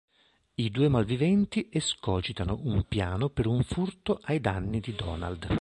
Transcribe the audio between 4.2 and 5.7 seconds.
ai danni di Donald.